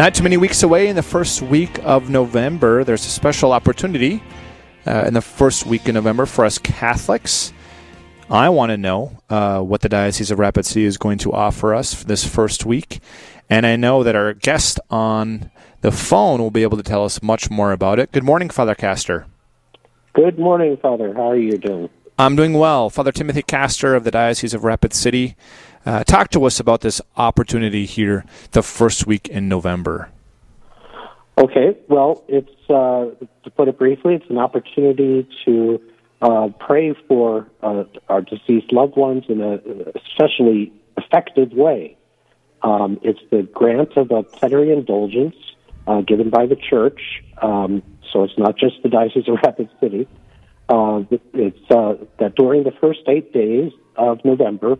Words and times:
Not 0.00 0.14
too 0.14 0.22
many 0.22 0.38
weeks 0.38 0.62
away 0.62 0.88
in 0.88 0.96
the 0.96 1.02
first 1.02 1.42
week 1.42 1.78
of 1.84 2.08
November, 2.08 2.84
there's 2.84 3.04
a 3.04 3.10
special 3.10 3.52
opportunity 3.52 4.22
uh, 4.86 5.04
in 5.06 5.12
the 5.12 5.20
first 5.20 5.66
week 5.66 5.86
in 5.90 5.94
November 5.94 6.24
for 6.24 6.46
us 6.46 6.56
Catholics. 6.56 7.52
I 8.30 8.48
want 8.48 8.70
to 8.70 8.78
know 8.78 9.18
uh, 9.28 9.60
what 9.60 9.82
the 9.82 9.90
Diocese 9.90 10.30
of 10.30 10.38
Rapid 10.38 10.64
City 10.64 10.86
is 10.86 10.96
going 10.96 11.18
to 11.18 11.34
offer 11.34 11.74
us 11.74 11.92
for 11.92 12.06
this 12.06 12.26
first 12.26 12.64
week. 12.64 13.00
And 13.50 13.66
I 13.66 13.76
know 13.76 14.02
that 14.02 14.16
our 14.16 14.32
guest 14.32 14.80
on 14.88 15.50
the 15.82 15.92
phone 15.92 16.40
will 16.40 16.50
be 16.50 16.62
able 16.62 16.78
to 16.78 16.82
tell 16.82 17.04
us 17.04 17.22
much 17.22 17.50
more 17.50 17.70
about 17.70 17.98
it. 17.98 18.10
Good 18.10 18.24
morning, 18.24 18.48
Father 18.48 18.74
Castor. 18.74 19.26
Good 20.14 20.38
morning, 20.38 20.78
Father. 20.78 21.12
How 21.12 21.32
are 21.32 21.36
you 21.36 21.58
doing? 21.58 21.90
I'm 22.18 22.36
doing 22.36 22.54
well. 22.54 22.88
Father 22.88 23.12
Timothy 23.12 23.42
Castor 23.42 23.94
of 23.94 24.04
the 24.04 24.10
Diocese 24.10 24.54
of 24.54 24.64
Rapid 24.64 24.94
City. 24.94 25.36
Uh, 25.86 26.04
talk 26.04 26.28
to 26.30 26.44
us 26.44 26.60
about 26.60 26.82
this 26.82 27.00
opportunity 27.16 27.86
here 27.86 28.24
the 28.50 28.62
first 28.62 29.06
week 29.06 29.28
in 29.28 29.48
November. 29.48 30.10
Okay, 31.38 31.76
well, 31.88 32.22
it's 32.28 32.50
uh, 32.68 33.06
to 33.44 33.50
put 33.56 33.68
it 33.68 33.78
briefly, 33.78 34.14
it's 34.14 34.28
an 34.28 34.36
opportunity 34.36 35.26
to 35.46 35.80
uh, 36.20 36.48
pray 36.58 36.94
for 37.08 37.48
uh, 37.62 37.84
our 38.10 38.20
deceased 38.20 38.72
loved 38.72 38.94
ones 38.96 39.24
in 39.28 39.40
a 39.40 39.58
especially 39.98 40.70
effective 40.98 41.52
way. 41.52 41.96
Um, 42.62 43.00
it's 43.02 43.20
the 43.30 43.42
grant 43.42 43.96
of 43.96 44.10
a 44.10 44.22
plenary 44.22 44.70
indulgence 44.70 45.36
uh, 45.86 46.02
given 46.02 46.28
by 46.28 46.44
the 46.44 46.56
Church, 46.56 47.00
um, 47.40 47.82
so 48.12 48.24
it's 48.24 48.36
not 48.36 48.58
just 48.58 48.82
the 48.82 48.90
Diocese 48.90 49.26
of 49.28 49.38
Rapid 49.42 49.70
City. 49.80 50.06
Uh, 50.68 51.04
it's 51.32 51.58
that 51.68 52.34
during 52.36 52.64
the 52.64 52.70
first 52.82 53.00
eight 53.08 53.32
days 53.32 53.72
of 53.96 54.22
November, 54.26 54.76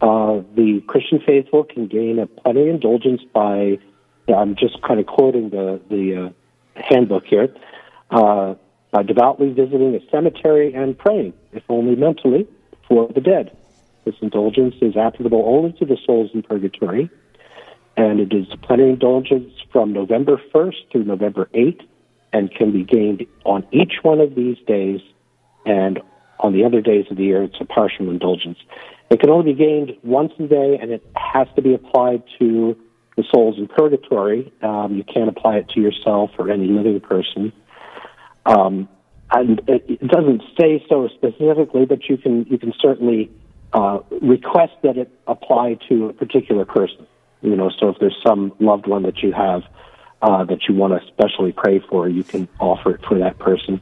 uh, 0.00 0.42
the 0.54 0.82
Christian 0.86 1.20
faithful 1.24 1.64
can 1.64 1.86
gain 1.86 2.18
a 2.18 2.26
plenary 2.26 2.70
indulgence 2.70 3.22
by, 3.32 3.78
I'm 4.28 4.56
just 4.56 4.82
kind 4.82 5.00
of 5.00 5.06
quoting 5.06 5.50
the, 5.50 5.80
the 5.88 6.26
uh, 6.26 6.80
handbook 6.82 7.24
here, 7.26 7.54
uh, 8.10 8.54
by 8.90 9.02
devoutly 9.02 9.52
visiting 9.52 9.94
a 9.94 10.10
cemetery 10.10 10.72
and 10.74 10.96
praying, 10.96 11.32
if 11.52 11.62
only 11.68 11.96
mentally, 11.96 12.46
for 12.88 13.08
the 13.08 13.20
dead. 13.20 13.56
This 14.04 14.14
indulgence 14.20 14.74
is 14.82 14.96
applicable 14.96 15.42
only 15.46 15.72
to 15.78 15.84
the 15.84 15.96
souls 16.04 16.30
in 16.34 16.42
purgatory, 16.42 17.10
and 17.96 18.20
it 18.20 18.32
is 18.32 18.46
a 18.52 18.56
plenary 18.56 18.90
indulgence 18.90 19.52
from 19.72 19.92
November 19.92 20.40
1st 20.52 20.90
through 20.92 21.04
November 21.04 21.48
8th, 21.54 21.86
and 22.32 22.52
can 22.52 22.72
be 22.72 22.84
gained 22.84 23.24
on 23.44 23.66
each 23.72 23.94
one 24.02 24.20
of 24.20 24.34
these 24.34 24.58
days, 24.66 25.00
and 25.64 26.00
on 26.40 26.52
the 26.52 26.64
other 26.64 26.80
days 26.80 27.06
of 27.10 27.16
the 27.16 27.24
year, 27.24 27.42
it's 27.42 27.56
a 27.60 27.64
partial 27.64 28.10
indulgence. 28.10 28.58
It 29.10 29.20
can 29.20 29.30
only 29.30 29.52
be 29.52 29.58
gained 29.58 29.96
once 30.02 30.32
a 30.38 30.46
day, 30.46 30.78
and 30.80 30.90
it 30.90 31.04
has 31.14 31.46
to 31.56 31.62
be 31.62 31.74
applied 31.74 32.22
to 32.38 32.76
the 33.16 33.24
souls 33.32 33.58
in 33.58 33.68
purgatory. 33.68 34.52
Um, 34.62 34.96
you 34.96 35.04
can't 35.04 35.28
apply 35.28 35.58
it 35.58 35.68
to 35.70 35.80
yourself 35.80 36.30
or 36.38 36.50
any 36.50 36.66
living 36.66 37.00
person. 37.00 37.52
Um, 38.46 38.88
and 39.30 39.60
it, 39.68 39.84
it, 39.88 40.08
doesn't 40.08 40.42
say 40.58 40.84
so 40.88 41.08
specifically, 41.08 41.86
but 41.86 42.08
you 42.08 42.16
can 42.16 42.44
you 42.44 42.58
can 42.58 42.72
certainly 42.78 43.30
uh, 43.72 44.00
request 44.20 44.72
that 44.82 44.96
it 44.96 45.10
apply 45.26 45.78
to 45.88 46.08
a 46.08 46.12
particular 46.12 46.64
person. 46.64 47.06
You 47.40 47.56
know, 47.56 47.70
so 47.78 47.88
if 47.88 47.98
there's 47.98 48.16
some 48.24 48.52
loved 48.58 48.86
one 48.86 49.02
that 49.04 49.22
you 49.22 49.32
have 49.32 49.62
uh, 50.22 50.44
that 50.44 50.68
you 50.68 50.74
want 50.74 50.92
to 50.92 51.06
especially 51.06 51.52
pray 51.52 51.80
for, 51.88 52.08
you 52.08 52.24
can 52.24 52.48
offer 52.58 52.94
it 52.94 53.04
for 53.06 53.18
that 53.18 53.38
person. 53.38 53.80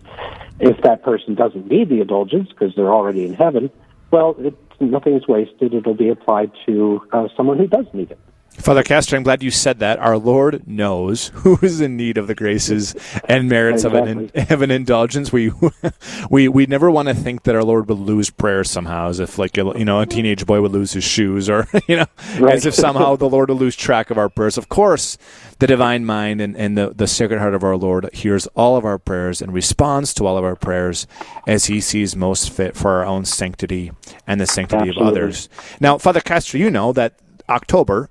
If 0.61 0.83
that 0.83 1.03
person 1.03 1.35
doesn't 1.35 1.69
need 1.69 1.89
the 1.89 2.01
indulgence 2.01 2.49
because 2.49 2.75
they're 2.77 2.93
already 2.93 3.25
in 3.25 3.35
heaven, 3.35 3.71
well, 4.11 4.37
it, 4.39 4.55
nothing's 4.81 5.27
wasted. 5.27 5.75
It'll 5.75 5.95
be 5.95 6.09
applied 6.09 6.53
to 6.67 7.03
uh, 7.13 7.29
someone 7.37 7.59
who 7.59 7.67
does 7.67 7.87
need 7.93 8.11
it. 8.11 8.19
Father 8.59 8.83
Castor, 8.83 9.17
I'm 9.17 9.23
glad 9.23 9.43
you 9.43 9.51
said 9.51 9.81
that. 9.81 9.99
Our 9.99 10.19
Lord 10.19 10.69
knows 10.69 11.29
who 11.35 11.59
is 11.63 11.81
in 11.81 11.97
need 11.97 12.19
of 12.19 12.27
the 12.27 12.35
graces 12.35 12.95
and 13.25 13.49
merits 13.49 13.85
exactly. 13.85 14.13
of 14.13 14.37
an 14.37 14.53
of 14.53 14.63
an 14.63 14.71
indulgence. 14.71 15.33
We 15.33 15.53
we 16.31 16.49
we 16.49 16.67
never 16.67 16.91
want 16.91 17.09
to 17.09 17.15
think 17.15 17.43
that 17.45 17.55
our 17.55 17.65
Lord 17.65 17.89
would 17.89 17.99
lose 17.99 18.31
prayer 18.31 18.63
somehow, 18.63 19.09
as 19.09 19.21
if 19.21 19.39
like 19.39 19.57
you 19.57 19.85
know 19.85 20.01
a 20.01 20.07
teenage 20.07 20.47
boy 20.47 20.61
would 20.61 20.73
lose 20.73 20.93
his 20.93 21.05
shoes, 21.05 21.49
or 21.49 21.67
you 21.89 21.97
know, 21.97 22.07
right. 22.39 22.55
as 22.55 22.67
if 22.67 22.75
somehow 22.75 23.17
the 23.17 23.29
Lord 23.29 23.49
would 23.49 23.59
lose 23.59 23.75
track 23.75 24.11
of 24.11 24.19
our 24.19 24.29
prayers. 24.29 24.57
Of 24.57 24.69
course, 24.69 25.19
the 25.59 25.67
divine 25.67 26.05
mind 26.05 26.41
and, 26.41 26.57
and 26.57 26.77
the, 26.77 26.93
the 26.95 27.07
sacred 27.07 27.39
heart 27.39 27.55
of 27.55 27.65
our 27.65 27.77
Lord 27.77 28.11
hears 28.13 28.47
all 28.49 28.77
of 28.77 28.85
our 28.85 28.99
prayers 28.99 29.41
and 29.41 29.53
responds 29.53 30.13
to 30.15 30.27
all 30.27 30.37
of 30.37 30.45
our 30.45 30.57
prayers 30.57 31.07
as 31.47 31.67
he 31.67 31.81
sees 31.81 32.15
most 32.15 32.51
fit 32.51 32.77
for 32.77 32.91
our 32.91 33.05
own 33.05 33.25
sanctity 33.25 33.93
and 34.27 34.41
the 34.41 34.47
sanctity 34.47 34.89
Absolutely. 34.89 35.03
of 35.03 35.09
others. 35.09 35.49
Now, 35.81 35.99
Father 35.99 36.21
Castor, 36.21 36.59
you 36.59 36.71
know 36.71 36.93
that 36.93 37.15
October 37.49 38.11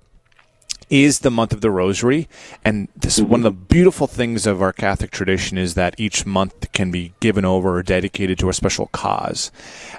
is 0.90 1.20
the 1.20 1.32
month 1.32 1.54
of 1.54 1.62
the 1.62 1.72
rosary. 1.72 2.28
And 2.66 2.88
this 2.96 3.18
is 3.18 3.24
one 3.24 3.42
of 3.42 3.44
the 3.44 3.52
beautiful 3.52 4.08
things 4.08 4.46
of 4.46 4.62
our 4.62 4.74
catholic 4.74 5.12
tradition 5.12 5.58
is 5.58 5.74
that 5.76 5.96
each 5.98 6.26
month 6.26 6.72
can 6.72 6.92
be 6.92 7.14
given 7.20 7.46
over 7.46 7.78
or 7.78 7.84
dedicated 7.84 8.40
to 8.40 8.50
a 8.50 8.54
special 8.54 8.88
cause. 8.88 9.52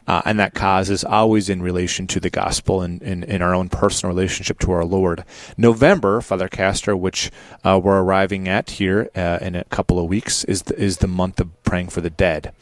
Uh, 0.07 0.23
and 0.25 0.39
that 0.39 0.55
cause 0.55 0.91
is 0.91 1.05
always 1.05 1.49
in 1.49 1.63
relation 1.63 2.07
to 2.07 2.21
the 2.21 2.31
gospel 2.31 2.83
and 2.83 3.03
in 3.03 3.43
our 3.43 3.55
own 3.55 3.69
personal 3.69 4.15
relationship 4.15 4.59
to 4.61 4.73
our 4.73 4.85
lord. 4.85 5.25
November 5.57 6.21
father 6.21 6.49
castor 6.49 6.97
which 6.97 7.31
uh, 7.65 7.81
we're 7.83 8.01
arriving 8.01 8.49
at 8.49 8.71
here 8.71 9.11
uh, 9.15 9.39
in 9.41 9.55
a 9.55 9.65
couple 9.65 9.99
of 9.99 10.09
weeks 10.09 10.45
is 10.45 10.63
the, 10.63 10.79
is 10.79 10.99
the 10.99 11.07
month 11.07 11.41
of 11.41 11.63
praying 11.63 11.89
for 11.89 12.01
the 12.01 12.11
dead 12.11 12.53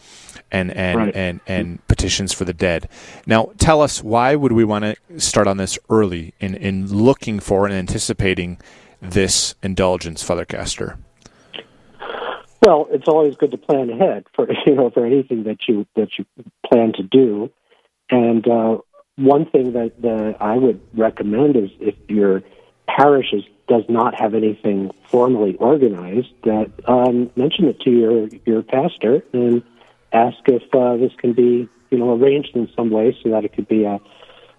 and 0.51 0.71
and, 0.73 0.99
right. 0.99 1.17
and 1.17 1.41
and 1.47 1.87
petitions 1.89 2.33
for 2.33 2.45
the 2.45 2.53
dead. 2.53 2.89
Now, 3.27 3.53
tell 3.59 3.83
us 3.83 4.03
why 4.03 4.35
would 4.35 4.53
we 4.53 4.65
want 4.65 4.85
to 4.85 5.21
start 5.21 5.47
on 5.47 5.57
this 5.57 5.79
early 5.89 6.35
in 6.41 6.55
in 6.55 6.87
looking 6.93 7.41
for 7.41 7.67
and 7.67 7.75
anticipating 7.75 8.59
this 9.01 9.55
indulgence, 9.63 10.23
Father 10.23 10.45
Castor? 10.45 10.99
Well, 12.63 12.89
it's 12.91 13.09
always 13.09 13.37
good 13.37 13.53
to 13.53 13.59
plan 13.59 13.91
ahead 13.91 14.27
for 14.35 14.47
you 14.67 14.75
know 14.75 14.91
for 14.91 15.07
anything 15.07 15.45
that 15.45 15.69
you 15.69 15.87
that 15.97 16.11
you 16.19 16.27
plan 16.71 16.93
to 16.95 17.03
do, 17.03 17.51
and 18.11 18.47
uh, 18.47 18.79
one 19.21 19.45
thing 19.45 19.73
that, 19.73 20.01
that 20.01 20.37
I 20.41 20.57
would 20.57 20.81
recommend 20.95 21.57
is 21.57 21.71
if 21.79 21.95
your 22.09 22.43
parish 22.89 23.33
is, 23.33 23.43
does 23.69 23.85
not 23.89 24.19
have 24.19 24.35
anything 24.35 24.91
formally 25.09 25.57
organized, 25.57 26.33
that 26.45 26.71
um, 26.89 27.31
mention 27.37 27.67
it 27.67 27.81
to 27.81 27.91
your 27.91 28.29
your 28.47 28.63
pastor 28.63 29.23
and 29.33 29.63
ask 30.13 30.39
if 30.47 30.63
uh, 30.75 30.97
this 30.97 31.13
can 31.19 31.33
be, 31.33 31.69
you 31.91 31.99
know, 31.99 32.15
arranged 32.15 32.55
in 32.55 32.69
some 32.77 32.91
way 32.91 33.17
so 33.23 33.31
that 33.31 33.45
it 33.45 33.53
could 33.53 33.69
be 33.69 33.85
a, 33.85 34.01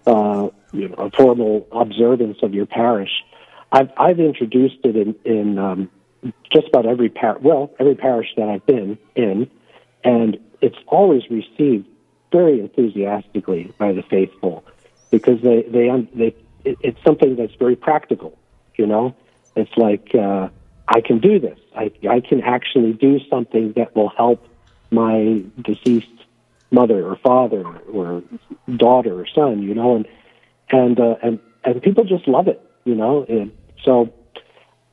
uh, 0.07 0.49
you 0.71 0.89
know, 0.89 0.95
a 0.95 1.11
formal 1.11 1.67
observance 1.71 2.37
of 2.41 2.53
your 2.53 2.65
parish. 2.65 3.23
I've 3.71 3.89
I've 3.97 4.19
introduced 4.19 4.79
it 4.83 4.95
in 4.95 5.15
in 5.23 5.57
um, 5.57 5.89
just 6.51 6.67
about 6.67 6.85
every 6.85 7.09
par 7.09 7.37
well 7.41 7.71
every 7.79 7.95
parish 7.95 8.27
that 8.37 8.49
I've 8.49 8.65
been 8.65 8.97
in, 9.15 9.49
and 10.03 10.37
it's 10.61 10.77
always 10.87 11.23
received 11.29 11.87
very 12.31 12.59
enthusiastically 12.59 13.73
by 13.77 13.91
the 13.91 14.03
faithful 14.03 14.63
because 15.09 15.41
they 15.41 15.63
they 15.63 15.89
they 16.13 16.35
it, 16.63 16.77
it's 16.81 17.03
something 17.03 17.35
that's 17.35 17.55
very 17.55 17.75
practical. 17.75 18.37
You 18.75 18.87
know, 18.87 19.15
it's 19.55 19.75
like 19.77 20.13
uh, 20.15 20.49
I 20.87 21.01
can 21.01 21.19
do 21.19 21.39
this. 21.39 21.59
I 21.75 21.91
I 22.09 22.19
can 22.19 22.41
actually 22.41 22.93
do 22.93 23.19
something 23.29 23.73
that 23.75 23.95
will 23.95 24.09
help 24.09 24.45
my 24.91 25.43
deceased 25.61 26.07
mother 26.69 27.05
or 27.05 27.17
father 27.17 27.65
or 27.91 28.23
daughter 28.75 29.19
or 29.19 29.27
son, 29.27 29.61
you 29.61 29.73
know, 29.73 29.95
and 29.95 30.07
and 30.69 30.99
uh, 30.99 31.15
and 31.23 31.39
and 31.63 31.81
people 31.81 32.03
just 32.03 32.27
love 32.27 32.47
it, 32.47 32.61
you 32.85 32.95
know. 32.95 33.25
And 33.27 33.51
so 33.83 34.13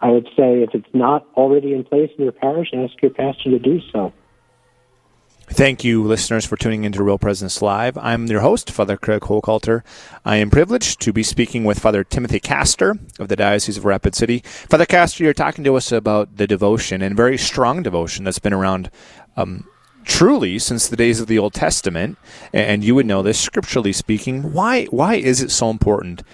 I 0.00 0.10
would 0.10 0.28
say 0.36 0.62
if 0.62 0.74
it's 0.74 0.88
not 0.92 1.26
already 1.34 1.72
in 1.72 1.84
place 1.84 2.10
in 2.16 2.24
your 2.24 2.32
parish, 2.32 2.70
ask 2.74 3.00
your 3.02 3.10
pastor 3.10 3.50
to 3.50 3.58
do 3.58 3.80
so. 3.92 4.12
Thank 5.50 5.82
you, 5.82 6.04
listeners, 6.04 6.44
for 6.44 6.58
tuning 6.58 6.84
into 6.84 7.02
Real 7.02 7.16
Presence 7.16 7.62
Live. 7.62 7.96
I'm 7.96 8.26
your 8.26 8.42
host, 8.42 8.70
Father 8.70 8.98
Craig 8.98 9.22
Hochhalter. 9.22 9.82
I 10.22 10.36
am 10.36 10.50
privileged 10.50 11.00
to 11.00 11.12
be 11.12 11.22
speaking 11.22 11.64
with 11.64 11.78
Father 11.78 12.04
Timothy 12.04 12.38
Castor 12.38 12.98
of 13.18 13.28
the 13.28 13.34
Diocese 13.34 13.78
of 13.78 13.86
Rapid 13.86 14.14
City. 14.14 14.40
Father 14.44 14.84
Castor, 14.84 15.24
you're 15.24 15.32
talking 15.32 15.64
to 15.64 15.74
us 15.74 15.90
about 15.90 16.36
the 16.36 16.46
devotion 16.46 17.00
and 17.00 17.16
very 17.16 17.38
strong 17.38 17.82
devotion 17.82 18.24
that's 18.24 18.38
been 18.38 18.52
around 18.52 18.90
um, 19.38 19.66
truly 20.08 20.58
since 20.58 20.88
the 20.88 20.96
days 20.96 21.20
of 21.20 21.28
the 21.28 21.38
Old 21.38 21.54
Testament, 21.54 22.18
and 22.52 22.82
you 22.82 22.96
would 22.96 23.06
know 23.06 23.22
this 23.22 23.38
scripturally 23.38 23.92
speaking. 23.92 24.52
Why 24.52 24.86
why 24.86 25.14
is 25.14 25.40
it 25.40 25.52
so 25.52 25.70
important? 25.70 26.24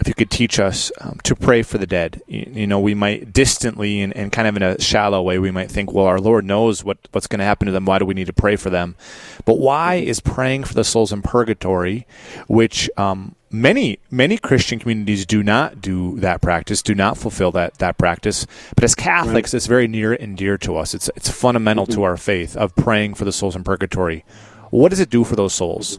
If 0.00 0.08
you 0.08 0.14
could 0.14 0.30
teach 0.30 0.58
us 0.58 0.92
um, 1.00 1.18
to 1.24 1.34
pray 1.34 1.62
for 1.62 1.78
the 1.78 1.86
dead, 1.86 2.22
you, 2.26 2.50
you 2.52 2.66
know, 2.66 2.78
we 2.78 2.94
might 2.94 3.32
distantly 3.32 4.00
and, 4.00 4.16
and, 4.16 4.30
kind 4.30 4.46
of 4.46 4.56
in 4.56 4.62
a 4.62 4.80
shallow 4.80 5.20
way, 5.22 5.38
we 5.38 5.50
might 5.50 5.70
think, 5.70 5.92
well, 5.92 6.06
our 6.06 6.20
Lord 6.20 6.44
knows 6.44 6.84
what, 6.84 6.98
what's 7.12 7.26
going 7.26 7.40
to 7.40 7.44
happen 7.44 7.66
to 7.66 7.72
them. 7.72 7.84
Why 7.84 7.98
do 7.98 8.04
we 8.04 8.14
need 8.14 8.28
to 8.28 8.32
pray 8.32 8.56
for 8.56 8.70
them? 8.70 8.96
But 9.44 9.58
why 9.58 9.96
is 9.96 10.20
praying 10.20 10.64
for 10.64 10.74
the 10.74 10.84
souls 10.84 11.12
in 11.12 11.22
purgatory, 11.22 12.06
which 12.46 12.88
um, 12.96 13.34
many 13.50 13.98
many 14.10 14.36
Christian 14.36 14.78
communities 14.78 15.24
do 15.24 15.42
not 15.42 15.80
do 15.80 16.18
that 16.20 16.40
practice, 16.40 16.82
do 16.82 16.94
not 16.94 17.16
fulfill 17.16 17.50
that 17.52 17.74
that 17.78 17.98
practice. 17.98 18.46
But 18.74 18.84
as 18.84 18.94
Catholics, 18.94 19.52
right. 19.52 19.56
it's 19.56 19.66
very 19.66 19.88
near 19.88 20.12
and 20.12 20.36
dear 20.36 20.58
to 20.58 20.76
us. 20.76 20.94
It's 20.94 21.10
it's 21.16 21.30
fundamental 21.30 21.86
mm-hmm. 21.86 21.94
to 21.94 22.02
our 22.04 22.16
faith 22.16 22.56
of 22.56 22.74
praying 22.76 23.14
for 23.14 23.24
the 23.24 23.32
souls 23.32 23.56
in 23.56 23.64
purgatory. 23.64 24.24
What 24.70 24.90
does 24.90 25.00
it 25.00 25.10
do 25.10 25.24
for 25.24 25.36
those 25.36 25.54
souls? 25.54 25.98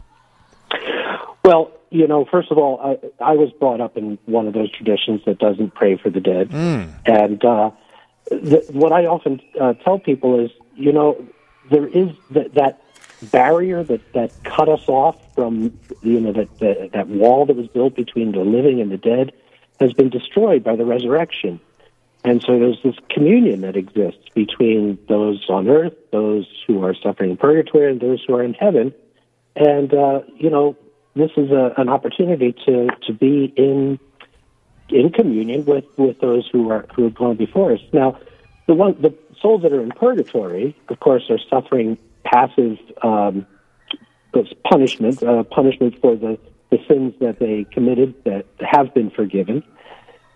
Well, 1.44 1.72
you 1.90 2.06
know, 2.06 2.24
first 2.24 2.50
of 2.50 2.58
all, 2.58 2.80
I, 3.20 3.24
I 3.24 3.32
was 3.32 3.50
brought 3.52 3.80
up 3.80 3.96
in 3.96 4.18
one 4.26 4.46
of 4.46 4.54
those 4.54 4.70
traditions 4.70 5.22
that 5.26 5.38
doesn't 5.38 5.74
pray 5.74 5.96
for 5.96 6.10
the 6.10 6.20
dead, 6.20 6.50
Mm. 6.50 6.88
and 7.06 7.44
uh, 7.44 7.70
th- 8.28 8.68
what 8.70 8.92
I 8.92 9.06
often 9.06 9.40
uh, 9.60 9.74
tell 9.74 9.98
people 9.98 10.38
is, 10.44 10.50
you 10.76 10.92
know, 10.92 11.24
there 11.70 11.86
is 11.86 12.08
th- 12.32 12.52
that 12.54 12.82
barrier 13.30 13.82
that 13.84 14.00
that 14.12 14.32
cut 14.44 14.68
us 14.68 14.88
off 14.88 15.16
from, 15.34 15.78
you 16.02 16.20
know, 16.20 16.32
that, 16.32 16.58
that 16.58 16.92
that 16.92 17.08
wall 17.08 17.46
that 17.46 17.56
was 17.56 17.68
built 17.68 17.94
between 17.94 18.32
the 18.32 18.40
living 18.40 18.80
and 18.80 18.90
the 18.90 18.96
dead 18.96 19.32
has 19.78 19.92
been 19.92 20.10
destroyed 20.10 20.62
by 20.64 20.76
the 20.76 20.84
resurrection. 20.84 21.60
And 22.22 22.42
so 22.42 22.58
there's 22.58 22.82
this 22.82 22.96
communion 23.08 23.62
that 23.62 23.76
exists 23.76 24.24
between 24.34 24.98
those 25.08 25.44
on 25.48 25.68
earth, 25.68 25.94
those 26.12 26.46
who 26.66 26.84
are 26.84 26.94
suffering 26.94 27.30
in 27.30 27.36
purgatory, 27.38 27.90
and 27.90 27.98
those 28.00 28.22
who 28.26 28.34
are 28.34 28.42
in 28.42 28.52
heaven. 28.54 28.92
And 29.56 29.92
uh, 29.94 30.20
you 30.36 30.50
know, 30.50 30.76
this 31.14 31.30
is 31.36 31.50
a, 31.50 31.72
an 31.76 31.88
opportunity 31.88 32.54
to 32.66 32.88
to 33.06 33.12
be 33.12 33.52
in 33.56 33.98
in 34.88 35.10
communion 35.10 35.64
with 35.64 35.84
with 35.96 36.20
those 36.20 36.48
who 36.50 36.70
are 36.70 36.86
who 36.94 37.04
have 37.04 37.14
gone 37.14 37.36
before 37.36 37.72
us. 37.72 37.80
Now, 37.92 38.18
the 38.66 38.74
one 38.74 39.00
the 39.00 39.14
souls 39.40 39.62
that 39.62 39.72
are 39.72 39.82
in 39.82 39.90
purgatory, 39.90 40.76
of 40.88 41.00
course, 41.00 41.24
are 41.30 41.38
suffering 41.48 41.98
passive 42.24 42.78
um, 43.02 43.46
punishment, 44.64 45.22
uh, 45.22 45.42
punishment 45.44 46.00
for 46.00 46.16
the 46.16 46.38
the 46.70 46.78
sins 46.86 47.14
that 47.20 47.38
they 47.40 47.64
committed 47.72 48.14
that 48.24 48.46
have 48.60 48.94
been 48.94 49.10
forgiven. 49.10 49.64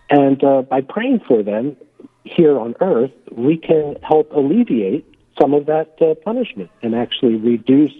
And 0.09 0.43
uh, 0.43 0.63
by 0.63 0.81
praying 0.81 1.21
for 1.27 1.41
them 1.41 1.77
here 2.25 2.59
on 2.59 2.75
earth, 2.81 3.13
we 3.31 3.57
can 3.57 3.95
help 4.03 4.31
alleviate 4.33 5.05
some 5.39 5.53
of 5.53 5.65
that 5.67 5.95
uh, 6.01 6.15
punishment 6.15 6.69
and 6.81 6.93
actually 6.93 7.35
reduce 7.35 7.93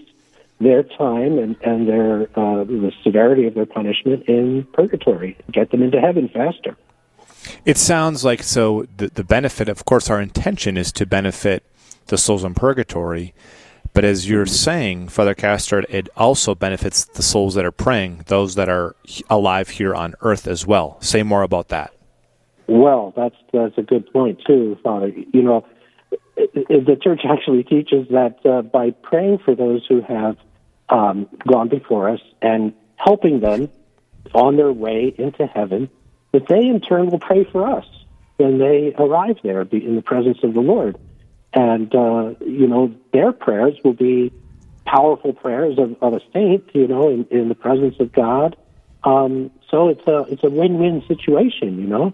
their 0.60 0.82
time 0.82 1.38
and, 1.38 1.56
and 1.62 1.88
their 1.88 2.22
uh, 2.38 2.64
the 2.64 2.92
severity 3.04 3.46
of 3.46 3.54
their 3.54 3.66
punishment 3.66 4.24
in 4.26 4.66
purgatory, 4.72 5.36
get 5.52 5.70
them 5.70 5.82
into 5.82 6.00
heaven 6.00 6.28
faster. 6.28 6.76
It 7.64 7.76
sounds 7.76 8.24
like 8.24 8.42
so 8.42 8.86
the, 8.96 9.08
the 9.08 9.24
benefit, 9.24 9.68
of 9.68 9.84
course, 9.84 10.10
our 10.10 10.20
intention 10.20 10.76
is 10.76 10.92
to 10.92 11.06
benefit 11.06 11.62
the 12.06 12.18
souls 12.18 12.44
in 12.44 12.54
purgatory. 12.54 13.34
But 13.92 14.04
as 14.04 14.28
you're 14.28 14.46
saying, 14.46 15.08
Father 15.08 15.34
Castor, 15.34 15.84
it 15.88 16.08
also 16.16 16.54
benefits 16.54 17.04
the 17.04 17.22
souls 17.22 17.54
that 17.54 17.64
are 17.64 17.72
praying, 17.72 18.24
those 18.26 18.54
that 18.56 18.68
are 18.68 18.94
alive 19.30 19.70
here 19.70 19.94
on 19.94 20.14
earth 20.20 20.46
as 20.46 20.66
well. 20.66 20.98
Say 21.00 21.22
more 21.22 21.42
about 21.42 21.68
that. 21.68 21.92
Well, 22.68 23.14
that's 23.16 23.36
that's 23.52 23.78
a 23.78 23.82
good 23.82 24.12
point 24.12 24.40
too, 24.46 24.76
Father. 24.82 25.08
You 25.32 25.42
know, 25.42 25.64
the 26.36 26.98
church 27.02 27.22
actually 27.28 27.64
teaches 27.64 28.08
that 28.10 28.44
uh, 28.44 28.62
by 28.62 28.90
praying 28.90 29.38
for 29.38 29.54
those 29.54 29.84
who 29.86 30.02
have 30.02 30.36
um, 30.88 31.28
gone 31.46 31.68
before 31.68 32.10
us 32.10 32.20
and 32.42 32.74
helping 32.96 33.40
them 33.40 33.70
on 34.34 34.56
their 34.56 34.72
way 34.72 35.14
into 35.16 35.46
heaven, 35.46 35.88
that 36.32 36.46
they 36.48 36.66
in 36.66 36.80
turn 36.80 37.10
will 37.10 37.18
pray 37.18 37.44
for 37.44 37.66
us 37.66 37.86
when 38.36 38.58
they 38.58 38.94
arrive 38.98 39.36
there 39.42 39.62
in 39.62 39.96
the 39.96 40.02
presence 40.02 40.38
of 40.42 40.52
the 40.52 40.60
Lord. 40.60 40.98
And, 41.54 41.94
uh, 41.94 42.34
you 42.40 42.66
know, 42.66 42.94
their 43.12 43.32
prayers 43.32 43.74
will 43.82 43.94
be 43.94 44.32
powerful 44.84 45.32
prayers 45.32 45.78
of, 45.78 45.96
of 46.02 46.12
a 46.12 46.20
saint, 46.32 46.64
you 46.74 46.86
know, 46.86 47.08
in, 47.08 47.26
in 47.30 47.48
the 47.48 47.54
presence 47.54 47.96
of 47.98 48.12
God. 48.12 48.56
Um, 49.02 49.50
so 49.70 49.88
it's 49.88 50.06
a, 50.06 50.26
it's 50.28 50.44
a 50.44 50.50
win-win 50.50 51.02
situation, 51.08 51.78
you 51.78 51.86
know. 51.86 52.12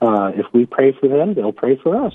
Uh, 0.00 0.32
if 0.34 0.46
we 0.52 0.66
pray 0.66 0.92
for 0.92 1.08
them, 1.08 1.34
they'll 1.34 1.52
pray 1.52 1.76
for 1.76 2.04
us. 2.04 2.14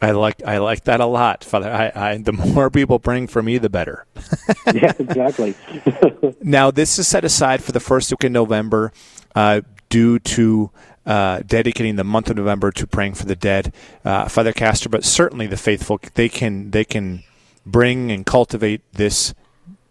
I 0.00 0.12
like 0.12 0.42
I 0.44 0.58
like 0.58 0.84
that 0.84 1.00
a 1.00 1.06
lot, 1.06 1.42
Father. 1.42 1.70
I, 1.70 1.92
I 1.94 2.18
the 2.18 2.32
more 2.32 2.70
people 2.70 2.98
praying 2.98 3.28
for 3.28 3.42
me, 3.42 3.58
the 3.58 3.68
better. 3.68 4.06
yeah, 4.74 4.92
exactly. 4.98 5.54
now 6.42 6.70
this 6.70 6.98
is 6.98 7.08
set 7.08 7.24
aside 7.24 7.62
for 7.62 7.72
the 7.72 7.80
first 7.80 8.10
week 8.10 8.22
in 8.22 8.32
November, 8.32 8.92
uh, 9.34 9.62
due 9.88 10.20
to 10.20 10.70
uh, 11.04 11.40
dedicating 11.46 11.96
the 11.96 12.04
month 12.04 12.30
of 12.30 12.36
November 12.36 12.70
to 12.70 12.86
praying 12.86 13.14
for 13.14 13.26
the 13.26 13.34
dead, 13.34 13.72
uh, 14.04 14.28
Father 14.28 14.52
Castor. 14.52 14.88
But 14.88 15.04
certainly 15.04 15.48
the 15.48 15.56
faithful 15.56 16.00
they 16.14 16.28
can 16.28 16.70
they 16.70 16.84
can 16.84 17.24
bring 17.66 18.12
and 18.12 18.24
cultivate 18.24 18.82
this 18.92 19.34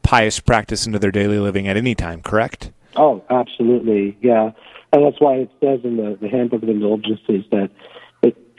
pious 0.04 0.40
practice 0.40 0.86
into 0.86 1.00
their 1.00 1.12
daily 1.12 1.40
living 1.40 1.68
at 1.68 1.76
any 1.76 1.96
time. 1.96 2.22
Correct? 2.22 2.72
Oh, 2.96 3.22
absolutely. 3.30 4.18
Yeah, 4.22 4.52
and 4.94 5.06
that's 5.06 5.20
why 5.20 5.36
it 5.36 5.52
says 5.60 5.82
in 5.84 5.98
the, 5.98 6.18
the 6.20 6.30
Handbook 6.30 6.64
of 6.64 6.70
Indulgences 6.70 7.44
that 7.52 7.64
at 7.64 7.72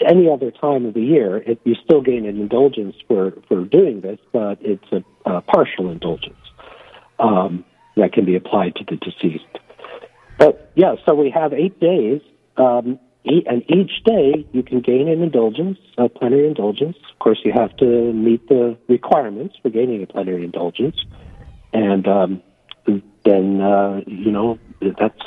any 0.06 0.31
other 0.31 0.50
time 0.50 0.87
of 0.87 0.95
the 0.95 1.03
year, 1.03 1.39
it, 1.39 1.61
you 1.65 1.75
still 1.85 2.00
gain 2.00 2.27
an 2.27 2.41
indulgence 2.41 2.97
for, 3.06 3.33
for 3.49 3.65
doing 3.65 4.00
this, 4.00 4.19
but 4.33 4.59
it's 4.61 4.85
a, 4.93 5.03
a 5.31 5.41
partial 5.43 5.91
indulgence 5.91 6.37
um, 7.19 7.65
that 7.97 8.12
can 8.12 8.25
be 8.25 8.37
applied 8.37 8.77
to 8.77 8.85
the 8.85 8.97
deceased. 8.97 9.45
But 10.39 10.71
yeah, 10.75 10.95
so 11.06 11.15
we 11.15 11.31
have 11.31 11.53
eight 11.53 11.81
days, 11.81 12.21
um, 12.56 12.99
and 13.25 13.62
each 13.69 14.05
day 14.05 14.47
you 14.53 14.62
can 14.62 14.81
gain 14.81 15.09
an 15.09 15.23
indulgence, 15.23 15.79
a 15.99 16.09
plenary 16.09 16.47
indulgence. 16.47 16.97
Of 17.12 17.19
course, 17.19 17.41
you 17.44 17.53
have 17.53 17.77
to 17.79 18.12
meet 18.12 18.49
the 18.49 18.79
requirements 18.89 19.56
for 19.61 19.71
gaining 19.71 20.03
a 20.03 20.06
plenary 20.06 20.44
indulgence, 20.44 20.97
and 21.73 22.06
um, 22.06 22.43
then 23.25 23.61
uh, 23.61 24.01
you 24.06 24.31
know 24.31 24.59
that's 24.81 25.21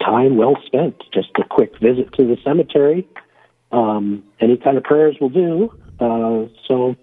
time 0.00 0.36
well 0.36 0.56
spent. 0.64 1.02
Just 1.12 1.30
a 1.38 1.44
quick 1.44 1.72
visit 1.80 2.12
to 2.14 2.24
the 2.24 2.36
cemetery. 2.44 3.06
Um, 3.72 4.24
any 4.40 4.56
kind 4.56 4.76
of 4.76 4.84
prayers 4.84 5.16
will 5.20 5.28
do. 5.28 5.72
Uh, 5.98 6.46
so, 6.68 6.96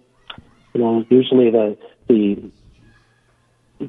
you 0.73 0.81
know, 0.81 1.05
usually 1.09 1.51
the 1.51 1.77
the 2.07 2.51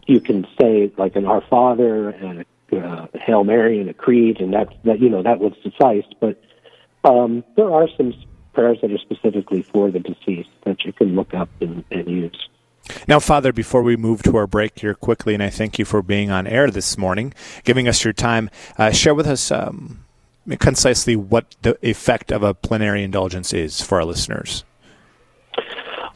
you 0.06 0.20
can 0.20 0.46
say 0.60 0.92
like 0.96 1.16
an 1.16 1.26
Our 1.26 1.42
Father 1.48 2.10
and 2.10 2.40
a 2.40 2.44
uh, 2.76 3.06
Hail 3.14 3.44
Mary 3.44 3.80
and 3.80 3.88
a 3.88 3.94
creed, 3.94 4.40
and 4.40 4.52
that 4.54 4.68
that 4.84 5.00
you 5.00 5.08
know 5.08 5.22
that 5.22 5.38
would 5.40 5.56
suffice. 5.62 6.04
But 6.20 6.42
um, 7.04 7.44
there 7.56 7.70
are 7.70 7.88
some 7.96 8.14
prayers 8.52 8.78
that 8.82 8.90
are 8.90 8.98
specifically 8.98 9.62
for 9.62 9.90
the 9.90 10.00
deceased 10.00 10.50
that 10.64 10.84
you 10.84 10.92
can 10.92 11.14
look 11.14 11.34
up 11.34 11.48
and, 11.60 11.84
and 11.90 12.08
use. 12.08 12.48
Now, 13.08 13.18
Father, 13.18 13.52
before 13.52 13.82
we 13.82 13.96
move 13.96 14.22
to 14.24 14.36
our 14.36 14.46
break 14.46 14.78
here 14.78 14.94
quickly, 14.94 15.34
and 15.34 15.42
I 15.42 15.50
thank 15.50 15.78
you 15.78 15.84
for 15.84 16.02
being 16.02 16.30
on 16.30 16.46
air 16.46 16.70
this 16.70 16.98
morning, 16.98 17.32
giving 17.64 17.88
us 17.88 18.04
your 18.04 18.12
time, 18.12 18.50
uh, 18.76 18.90
share 18.90 19.14
with 19.14 19.26
us 19.26 19.50
um, 19.50 20.03
concisely 20.58 21.17
what 21.17 21.56
the 21.62 21.79
effect 21.87 22.31
of 22.31 22.43
a 22.43 22.55
plenary 22.55 23.02
indulgence 23.02 23.52
is 23.52 23.81
for 23.81 23.99
our 23.99 24.05
listeners. 24.05 24.64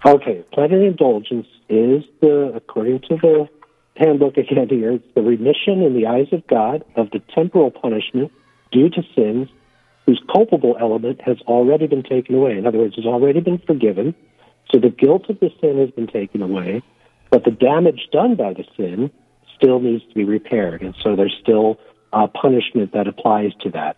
Okay, 0.05 0.45
plenary 0.53 0.87
indulgence 0.87 1.47
is 1.69 2.05
the, 2.21 2.53
according 2.55 3.01
to 3.01 3.17
the 3.17 3.49
handbook 3.97 4.37
again 4.37 4.69
here, 4.69 4.93
it's 4.93 5.15
the 5.15 5.23
remission 5.23 5.83
in 5.83 5.95
the 5.95 6.07
eyes 6.07 6.29
of 6.33 6.47
God 6.47 6.85
of 6.97 7.11
the 7.11 7.21
temporal 7.35 7.71
punishment 7.71 8.31
due 8.71 8.89
to 8.91 9.03
sins 9.15 9.49
whose 10.07 10.23
culpable 10.33 10.77
element 10.81 11.21
has 11.21 11.39
already 11.43 11.87
been 11.87 12.03
taken 12.03 12.35
away. 12.35 12.57
In 12.57 12.67
other 12.67 12.79
words, 12.79 12.97
has 12.97 13.05
already 13.05 13.41
been 13.41 13.59
forgiven 13.59 14.15
so 14.73 14.79
the 14.79 14.91
guilt 14.91 15.29
of 15.29 15.41
the 15.41 15.51
sin 15.61 15.79
has 15.79 15.91
been 15.91 16.07
taken 16.07 16.43
away, 16.43 16.83
but 17.31 17.45
the 17.45 17.51
damage 17.51 18.09
done 18.13 18.37
by 18.37 18.53
the 18.53 18.65
sin 18.77 19.11
still 19.57 19.81
needs 19.81 20.05
to 20.09 20.15
be 20.15 20.25
repaired, 20.25 20.83
and 20.83 20.95
so 21.03 21.17
there's 21.17 21.37
still 21.41 21.79
uh, 22.13 22.27
punishment 22.27 22.93
that 22.93 23.07
applies 23.07 23.53
to 23.63 23.71
that, 23.71 23.97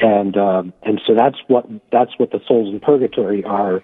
and 0.00 0.36
um, 0.36 0.72
and 0.82 1.00
so 1.06 1.14
that's 1.14 1.38
what 1.48 1.66
that's 1.90 2.12
what 2.18 2.30
the 2.30 2.40
souls 2.46 2.72
in 2.72 2.80
purgatory 2.80 3.44
are 3.44 3.82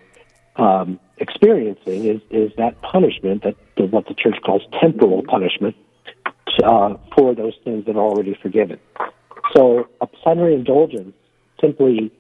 um, 0.56 1.00
experiencing 1.18 2.04
is 2.04 2.20
is 2.30 2.52
that 2.58 2.80
punishment 2.82 3.42
that 3.44 3.56
the, 3.76 3.84
what 3.84 4.06
the 4.06 4.14
church 4.14 4.36
calls 4.44 4.62
temporal 4.80 5.22
punishment 5.22 5.76
uh, 6.62 6.94
for 7.16 7.34
those 7.34 7.54
sins 7.64 7.86
that 7.86 7.96
are 7.96 8.04
already 8.04 8.36
forgiven. 8.42 8.78
So 9.56 9.88
a 10.00 10.06
plenary 10.06 10.54
indulgence 10.54 11.14
simply 11.60 12.12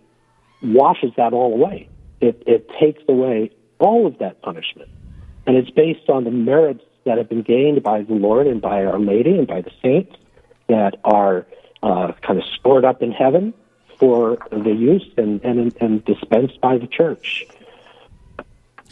washes 0.62 1.10
that 1.16 1.32
all 1.32 1.52
away. 1.52 1.88
It 2.20 2.42
it 2.46 2.70
takes 2.80 3.02
away 3.08 3.50
all 3.78 4.06
of 4.06 4.18
that 4.18 4.40
punishment. 4.42 4.88
And 5.46 5.56
it's 5.56 5.70
based 5.70 6.08
on 6.08 6.24
the 6.24 6.30
merits 6.30 6.84
that 7.04 7.18
have 7.18 7.28
been 7.28 7.42
gained 7.42 7.82
by 7.82 8.02
the 8.02 8.14
Lord 8.14 8.46
and 8.46 8.60
by 8.60 8.84
Our 8.84 8.98
Lady 8.98 9.36
and 9.36 9.46
by 9.46 9.60
the 9.60 9.72
saints 9.82 10.14
that 10.68 10.98
are 11.04 11.46
uh, 11.82 12.12
kind 12.22 12.38
of 12.38 12.44
stored 12.58 12.84
up 12.84 13.02
in 13.02 13.12
heaven 13.12 13.54
for 13.98 14.38
the 14.50 14.72
use 14.72 15.08
and, 15.16 15.42
and, 15.44 15.74
and 15.80 16.04
dispensed 16.04 16.60
by 16.60 16.78
the 16.78 16.86
church. 16.86 17.46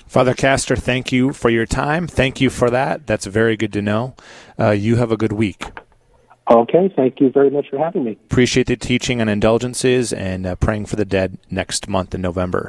Father 0.06 0.34
Castor, 0.34 0.74
thank 0.74 1.12
you 1.12 1.32
for 1.32 1.50
your 1.50 1.66
time. 1.66 2.08
Thank 2.08 2.40
you 2.40 2.50
for 2.50 2.68
that. 2.70 3.06
That's 3.06 3.26
very 3.26 3.56
good 3.56 3.72
to 3.74 3.82
know. 3.82 4.14
Uh, 4.58 4.70
you 4.70 4.96
have 4.96 5.12
a 5.12 5.16
good 5.16 5.32
week. 5.32 5.64
Okay, 6.50 6.92
thank 6.96 7.20
you 7.20 7.30
very 7.30 7.48
much 7.48 7.70
for 7.70 7.78
having 7.78 8.02
me. 8.02 8.18
Appreciate 8.24 8.66
the 8.66 8.76
teaching 8.76 9.20
on 9.20 9.28
indulgences 9.28 10.12
and 10.12 10.44
uh, 10.46 10.56
praying 10.56 10.86
for 10.86 10.96
the 10.96 11.04
dead 11.04 11.38
next 11.48 11.88
month 11.88 12.12
in 12.12 12.20
November. 12.20 12.68